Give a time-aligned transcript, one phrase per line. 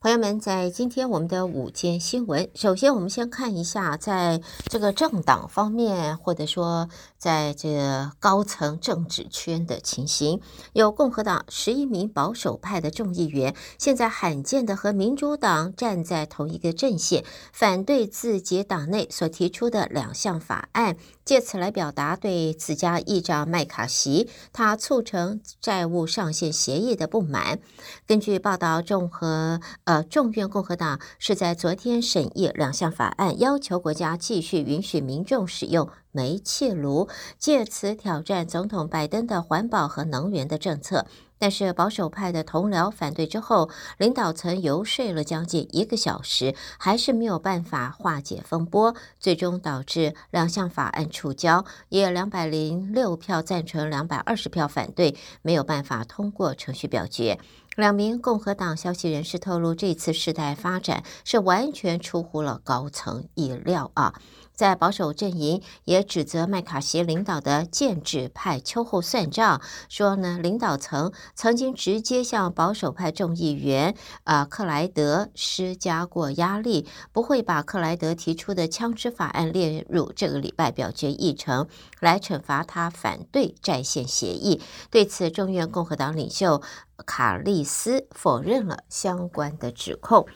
[0.00, 10.40] 朋友们，在今天我们的午间新闻，首先我们先看一下，在这个政党方面，或者说在这高层政治圈的情形，
[10.72, 20.96] 有共和党十一名保守派的众议员，现在罕见的和民主党站在同一个阵线，反对自己党内所提出的两项法案，
[21.28, 27.58] 借此来表达对自家议长麦卡锡他促成债务上限协议的不满。
[28.06, 41.04] 根据报道，众和呃，众院共和党是在昨天审议两项法案，要求国家继续允许民众使用煤气炉，借此挑战总统拜登的环保和能源的政策。
[41.38, 57.38] 但是保守派的同僚反对之后，领导层游说了将近一个小时，还是没有办法化解风波，最终导致两项法案触礁，以两百零六票赞成、两百二十票反对，没有办法通过程序表决。
[57.76, 64.14] 两名共和党消息人士透露，这次事态发展是完全出乎了高层意料啊！
[64.58, 81.68] 在保守阵营也指责麦卡锡领导的建制派秋后算账，说呢，领导层曾经直接向保守派众议员啊克莱德施加过压力，不会把克莱德提出的枪支法案列入这个礼拜表决议程，
[82.00, 84.60] 来惩罚他反对债线协议。
[84.90, 86.60] 对此，众院共和党领袖。
[87.06, 90.26] 卡利斯否认了相关的指控。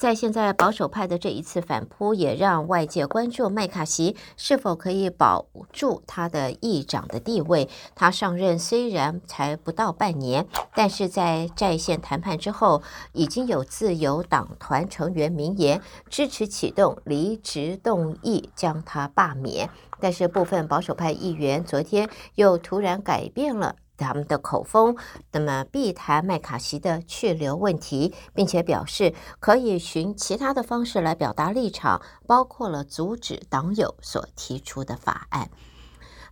[0.00, 7.68] 在现在保守派的这一次反扑，也让外界关注麦卡锡是否可以保住他的议长的地位。
[7.94, 19.68] 他上任虽然才不到半年，但是在在线谈判之后，已经有自由党团成员明言支持启动离职动议，将他罢免。
[20.00, 23.76] 但是部分保守派议员昨天又突然改变了。
[24.00, 24.96] 他们的口风，
[25.32, 35.50] 那么避谈麦卡锡的去留问题，并且表示可以寻其他的方式来表达立场，包括了阻止党友所提出的法案。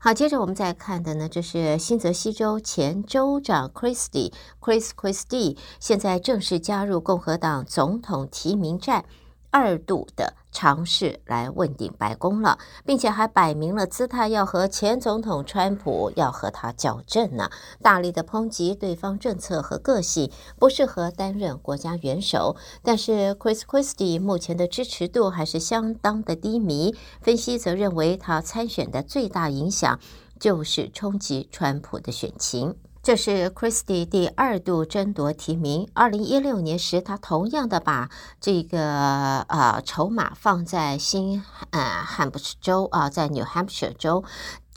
[0.00, 9.05] 好，接着我们再看的呢，这是新泽西州前州长 Christie Chris Christie，现在正式加入共和党总统提名战。
[9.51, 17.51] 二度的尝试来问鼎白宫了，并且还摆明了姿态要和前总统川普要和他较劲呢，
[17.83, 22.57] 大力的抨击对方政策和个性不适合担任国家元首。
[22.83, 29.98] 但是 Chris Christie 目前的支持度还是相当的低迷，分析则认为他参选的最大影响
[30.39, 32.77] 就是冲击川普的选情。
[33.08, 35.89] 这是 Christie 第二度争夺提名。
[35.95, 44.24] 二零一六年时，他同样的把这个呃筹码放在新呃汉普州啊，在 New Hampshire 州。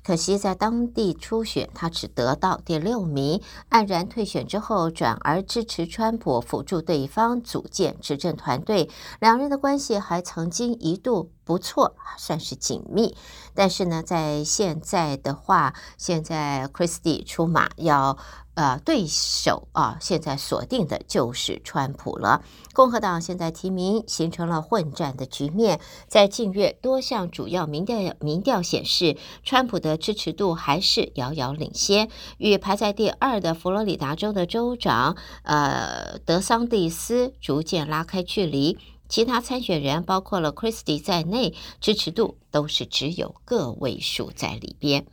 [0.02, 8.90] 可惜在当地初选，他只得到第六名，黯然退选之后，转而支持川普辅助对方组建执政团队。
[9.20, 13.18] 两人的关系还曾经一度不错，算是紧密。
[13.54, 18.18] 但是呢，在现在的话，现在 Christie 出马要。
[18.54, 22.44] 呃，对手啊，现在锁定的就是川普了。
[22.74, 25.80] 共和党现在提名形成了混战的局面，
[26.10, 38.78] 在近月多项主要民调民调显示，川普的支持度还是遥遥领先，与排在第二的佛罗里达州的州长呃德桑蒂斯逐渐拉开距离。
[39.12, 45.06] 其他参选人，包括了 Christie 在内，支持度都是只有个位数在里边。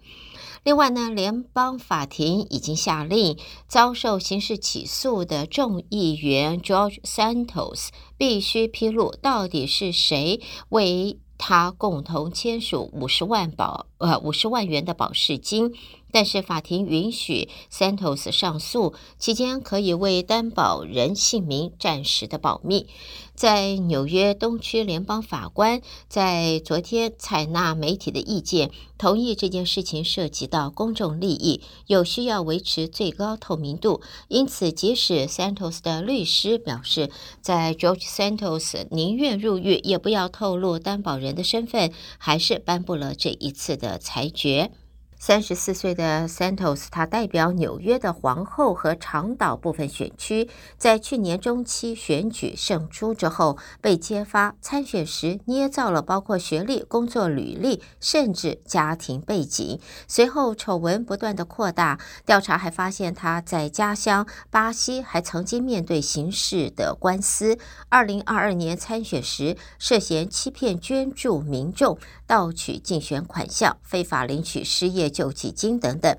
[0.62, 3.36] 另外呢，联邦法庭已经下令，
[3.66, 15.74] 遭受刑事起诉的众议员 George Santos 必须披露到底是谁为他共同签署五十万保呃五十万元的保释金。
[16.10, 22.86] 但是法庭允许 Santos 上诉，期间可以为担保人姓名暂时的保密。
[23.34, 34.00] 在纽约东区联邦法官在昨天采纳媒体的意见，同意这件事情涉及到公众利益，有需要维持最高透明度。
[34.26, 44.72] 因此，即使 Santos 的律师表示，在 George Santos 宁愿入狱也不要透露担保人的身份，还是颁布了这一次的裁决。
[45.18, 59.80] 三十四岁的 Santos，他代表纽约的皇后和长岛部分选区，在去年中期选举胜出之后，被揭发参选时捏造了包括学历、工作履历，甚至家庭背景。
[60.06, 67.58] 随后丑闻不断的扩大，调查还发现他在家乡巴西还曾经面对刑事的官司。
[67.88, 76.16] 二零二二年参选时，涉嫌欺骗捐助民众、盗取竞选款项、非法领取失业救济金等等。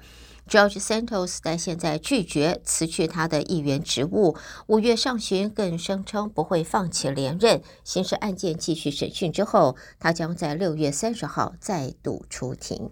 [0.47, 7.61] George Santos 在现在拒绝辞去他的议员职务，五月上旬更声称不会放弃连任。
[7.83, 12.89] 刑事案件继续审讯之后，他将在六月三十号再度出庭。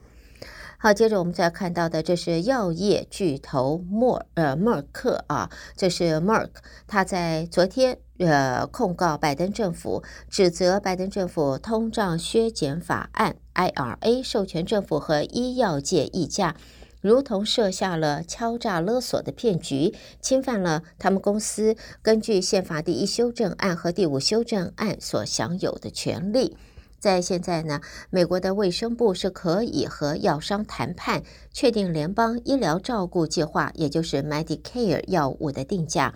[0.78, 6.52] 好，接着我们再看到的，这是药业巨头默呃默克啊，这是 Merck，
[6.86, 16.56] 他在昨天呃控告拜登政府，指责拜登政府通胀削减法案 IRA 授权政府和医药界议价。
[17.02, 26.58] 如同设下了敲诈勒索的骗局，侵犯了他们公司根据宪法第一修正案和第五修正案所享有的权利。
[27.00, 31.22] 在现在呢，美国的卫生部是可以和药商谈判，
[31.54, 36.16] 确定联邦医疗照顾计划，也就是 Medicare 药物的定价。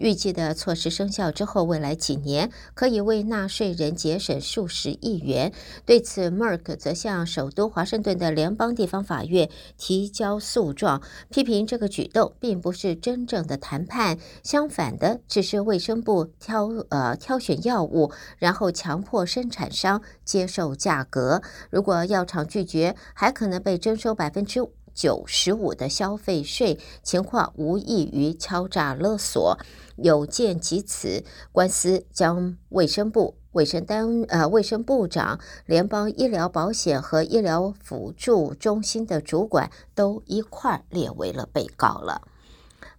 [0.00, 5.52] 预计的措施生效之后，未来几年可以为纳税人节省数十亿元。
[5.84, 21.42] 对此，Merck 则向首都华盛顿的联邦地方法院提交诉状，批评这个举动并不是真正的谈判，相反的，只是卫生部挑呃挑选药物，然后强迫生产商接受价格。
[21.70, 29.58] 如果药厂拒绝，还可能被征收百分之五九十五的消费税，情况无异于敲诈勒索。
[29.96, 42.29] 有见及此，官司将卫生部、卫生单呃卫生部长、联邦医疗保险和医疗辅助中心的主管都一块列为了被告了。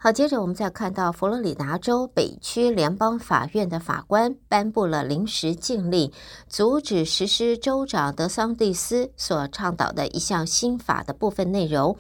[0.04, 6.12] 好，接着我们再看到佛罗里达州北区联邦法院的法官颁布了临时禁令，
[6.50, 11.96] 阻止实施州长德桑蒂斯所倡导的一项新法的部分内容。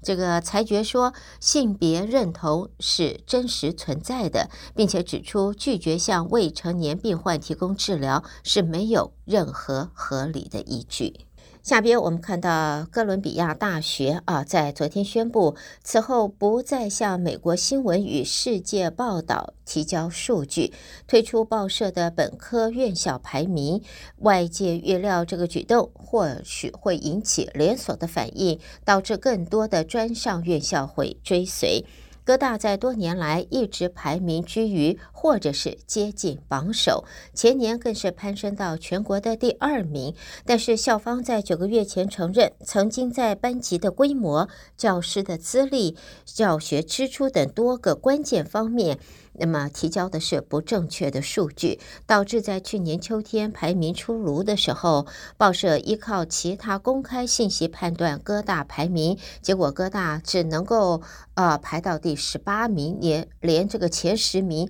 [0.00, 11.26] 这个裁决说，性别认同是真实存在的，并且指出拒绝向未成年病患提供治疗是没有任何合理的依据。
[11.62, 20.72] 下边我们看到哥伦比亚大学啊，在昨天宣布，此后不再向美国新闻与世界报道提交数据，
[21.06, 23.82] 退出报社的本科院校排名。
[24.20, 31.84] 外界预料这个举动或许会引起连锁的反应，导致更多的专上院校会追随。
[32.30, 37.04] 哥大在多年来一直排名居于或者是接近榜首，
[37.34, 40.14] 前年更是攀升到全国的第二名。
[40.46, 49.00] 但是校方在九个月前承认，曾经在班级的规模、教师的资历、教学支出等多个关键方面。
[49.32, 55.06] 那么提交的是不正确的数据，导致在去年秋天排名出炉的时候，
[55.36, 61.02] 报社依靠其他公开信息判断哥大排名，结果哥大只能够
[61.34, 64.68] 呃排到第十八名，连连这个前十名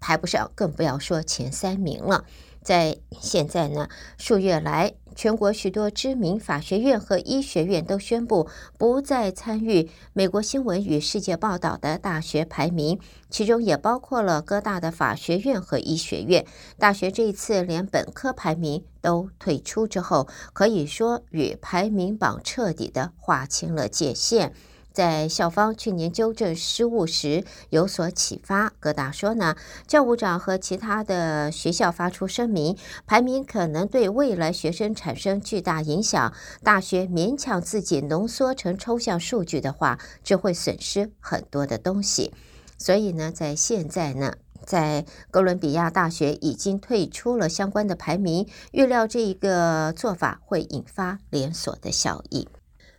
[0.00, 2.24] 排不上，更不要说前三名了。
[2.62, 8.48] 在现在呢，数月来，全国许多知名法学院和医学院都宣布
[8.78, 12.98] 不再参与美国新闻与世界报道的大学排名，
[13.28, 16.46] 其中也包括了各大的法学院和医学院。
[16.78, 24.54] 大学这一次连本科排名都退出之后，可以说与排名榜彻底的划清了界限。
[24.92, 29.56] 在校方去年纠正失误时有所启发，哥大说呢，
[29.86, 32.76] 教务长和其他的学校发出声明，
[33.06, 36.32] 排名可能对未来学生产生巨大影响。
[36.64, 42.32] 大学勉强自己浓缩成抽象数据的话，只会损失很多的东西。
[42.76, 44.34] 所以呢，在现在呢，
[44.66, 52.46] 在哥伦比亚大学已经退出了相关的排名，预料这一个做法会引发连锁的效应。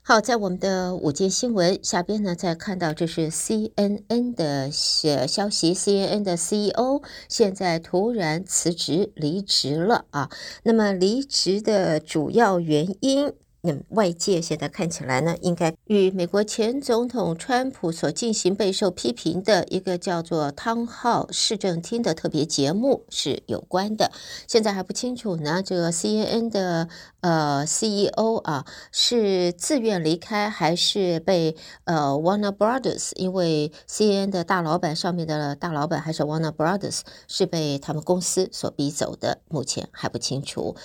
[0.04, 10.32] 好，在我们的午间新闻下边呢，再看到这是 CNN 的消消息，CNN 的 CEO 现在突然辞职离职了啊。
[10.64, 13.32] 那么离职的主要原因？
[13.64, 24.12] 那外界现在看起来呢，应该与美国前总统川普所进行备受批评的一个叫做《汤浩市政厅》的特别节目是有关的。
[24.48, 26.90] 现在还不清楚呢，这个 CNN 的
[27.20, 40.76] 呃 CEO 啊是自愿离开，还是被呃 Warner Brothers，因为 CNN 的大老板上面的大老板还是 Warner Brothers 是被他们公司所逼走的，目前还不清楚。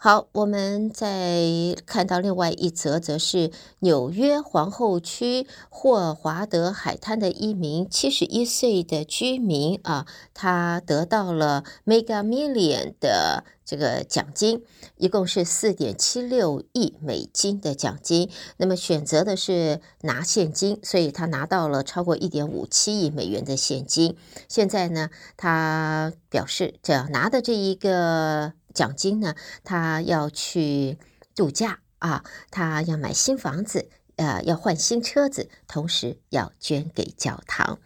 [0.00, 1.42] 好，我们再
[1.84, 3.50] 看到另外一则，则是
[3.80, 14.64] 纽约皇后区霍华德海滩的一名七十一岁的居民啊，他得到了 Mega Million 的这个奖金，
[14.96, 18.30] 一共是四点七六亿美金的奖金。
[18.56, 24.16] 那么选择的是拿现金，所以他拿到了超过一点五七亿美元的现金。
[24.48, 28.54] 现在呢，他表示这样拿的这一个。
[28.74, 29.34] 奖金呢？
[29.64, 30.98] 他要去
[31.34, 37.78] 度假啊，他要买新房子，呃要换新车子，同时要捐给教堂。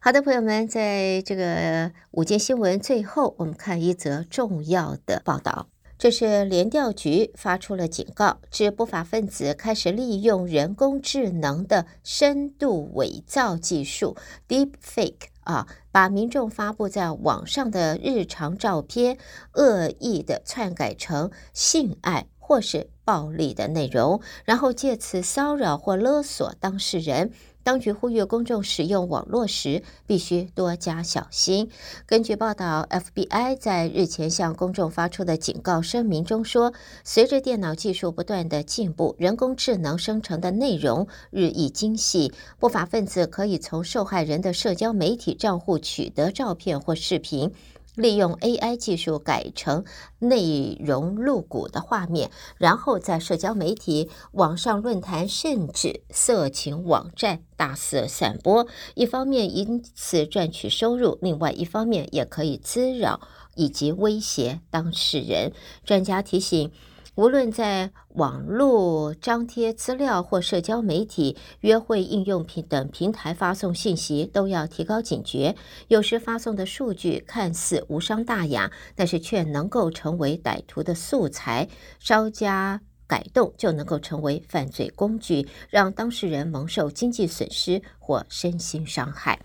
[0.00, 5.68] 好的，朋友们，在这个午间新闻最后，我们看一则重要的报道。
[5.98, 14.14] 这是联调局发出了警告，指不法分子开始利用人工智能的深度伪造技术
[14.46, 19.16] （Deepfake） 啊，把民众发布在网上的日常照片
[19.54, 27.30] 恶意的篡改成性爱或是暴力的内容，然后借此骚扰或勒索当事人。
[27.62, 31.68] 当局呼吁公众使用网络时必须多加小心。
[32.06, 36.72] 根据报道，FBI 在日前向公众发出的警告声明中说，
[37.02, 47.52] 随着电脑技术不断的进步，人工智能生成的内容日益精细，不法分子可以从受害人的社交媒体账户取得照片或视频。
[47.96, 49.84] 利用 AI 技术改成
[50.20, 58.66] 内容露骨的画面，然后在社交媒体、网上论坛甚至色情网站大肆散播。
[58.94, 63.20] 一方面因此赚取收入，另外一方面也可以滋扰
[63.54, 65.52] 以及威胁当事人。
[65.84, 66.70] 专家提醒。
[67.16, 75.56] 无论在网络张贴资料或社交媒体、约会应用平等平台发送信息，都要提高警觉。
[75.88, 81.66] 有时发送的数据看似无伤大雅，但是却能够成为歹徒的素材，
[81.98, 89.40] 稍加改动就能够成为犯罪工具，让当事人蒙受经济损失或身心伤害。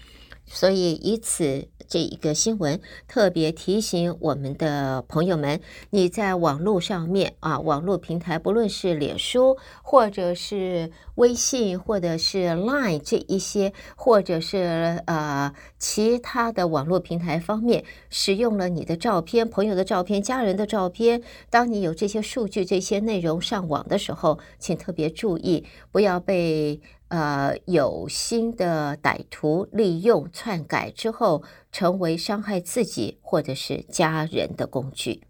[0.54, 26.82] 所以，以此这一个新闻特别提醒我们的朋友们：你在网络上面啊，网络平台，不论是脸书，或者是微信，或者是 Line 这一些，或者是呃其他的网络平台方面，使用了你的照片、朋友的照片、家人的照片，当你有这些数据、这些内容上网的时候，请特别注意，不要被。
[27.12, 35.22] 呃，有心的歹徒利用篡改之后，成为伤害自己或者是家人的工具。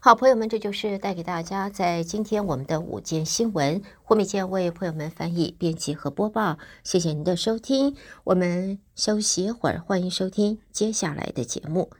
[0.00, 3.80] 好，朋友们，这就是带给大家在今天我们的午间新闻。
[4.02, 6.58] 胡美健为朋友们翻译、编辑和播报。
[6.82, 7.94] 谢谢您的收听，
[8.24, 11.90] 我们休息一会儿，欢迎收听接下来的节目。